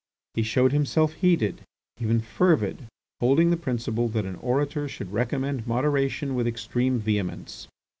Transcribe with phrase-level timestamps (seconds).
[0.33, 1.61] He showed himself heated,
[1.99, 2.87] even fervid;
[3.19, 7.67] holding the principle that an orator should recommend moderation with extreme vehemence.